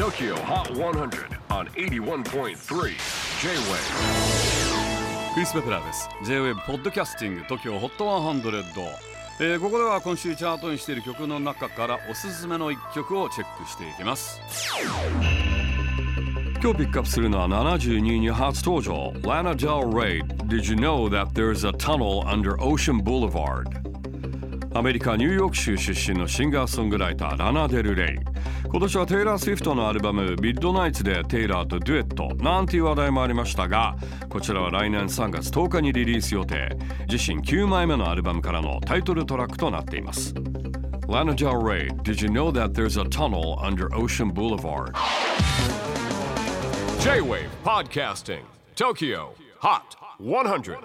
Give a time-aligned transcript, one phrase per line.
[0.00, 2.54] TOKYO HOT 100 on 81.3 J-WAVE
[5.34, 6.08] クリス・ベプラーです。
[6.24, 8.62] J-WAVE ポッドキャスティング TOKYO HOT 100、
[9.40, 14.40] えーここでは今週チャートにしている曲の中からおすすめの一曲をチェックしていきます。
[16.62, 19.12] 今日ピックアップするのは72位に初登場。
[19.20, 23.66] Lana Del Rey Did you know that there's a tunnel under Ocean Boulevard?
[24.72, 28.39] アメリカ・ニューヨーク州出身のシンガーソングライターラナ・デル・レイ
[28.72, 32.36] 今年はテイラー・スウィフトのアルバム「ミッドナイツ」でテイラーとデュエット。
[32.36, 33.96] なんていう話題もありましたが
[34.28, 36.68] こちらは来年3月10日にリリース予定。
[37.10, 40.34] 自身9枚目のアルバムからのタイトルトラックとなっています。
[41.08, 44.94] Lana Del Rey Did you know that there's a tunnel under Ocean Boulevard?
[47.00, 48.42] J-WAVE PODCASTING
[48.76, 50.78] TOKYO HOT 100